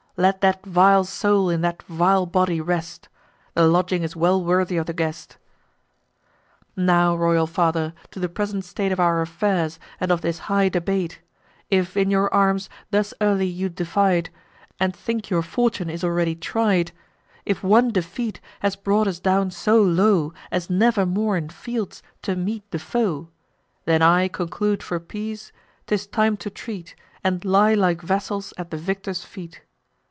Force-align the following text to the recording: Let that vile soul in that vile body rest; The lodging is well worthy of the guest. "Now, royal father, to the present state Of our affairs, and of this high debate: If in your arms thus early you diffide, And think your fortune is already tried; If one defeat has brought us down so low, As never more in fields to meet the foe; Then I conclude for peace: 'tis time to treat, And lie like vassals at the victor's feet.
Let 0.17 0.41
that 0.41 0.63
vile 0.65 1.05
soul 1.05 1.49
in 1.49 1.61
that 1.61 1.81
vile 1.83 2.25
body 2.27 2.59
rest; 2.61 3.07
The 3.55 3.65
lodging 3.65 4.03
is 4.03 4.15
well 4.15 4.43
worthy 4.43 4.75
of 4.77 4.85
the 4.85 4.93
guest. 4.93 5.37
"Now, 6.75 7.15
royal 7.15 7.47
father, 7.47 7.93
to 8.11 8.19
the 8.19 8.29
present 8.29 8.63
state 8.65 8.91
Of 8.91 8.99
our 8.99 9.21
affairs, 9.21 9.79
and 10.01 10.11
of 10.11 10.19
this 10.21 10.37
high 10.39 10.67
debate: 10.69 11.21
If 11.71 11.95
in 11.97 12.11
your 12.11 12.31
arms 12.31 12.69
thus 12.91 13.13
early 13.21 13.47
you 13.47 13.67
diffide, 13.69 14.29
And 14.81 14.93
think 14.93 15.29
your 15.31 15.41
fortune 15.41 15.89
is 15.89 16.03
already 16.03 16.35
tried; 16.35 16.91
If 17.45 17.63
one 17.63 17.89
defeat 17.89 18.41
has 18.59 18.75
brought 18.75 19.07
us 19.07 19.19
down 19.19 19.49
so 19.49 19.81
low, 19.81 20.33
As 20.51 20.69
never 20.69 21.05
more 21.05 21.35
in 21.37 21.47
fields 21.49 22.03
to 22.23 22.35
meet 22.35 22.69
the 22.71 22.79
foe; 22.79 23.29
Then 23.85 24.01
I 24.03 24.27
conclude 24.27 24.83
for 24.83 24.99
peace: 24.99 25.51
'tis 25.87 26.05
time 26.05 26.35
to 26.43 26.49
treat, 26.51 26.95
And 27.23 27.43
lie 27.45 27.73
like 27.73 28.01
vassals 28.01 28.53
at 28.57 28.69
the 28.71 28.77
victor's 28.77 29.23
feet. 29.23 29.61